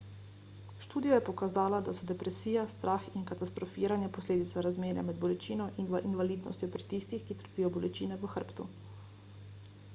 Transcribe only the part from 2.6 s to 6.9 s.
strah in katastrofiranje posledica razmerja med bolečino in invalidnostjo pri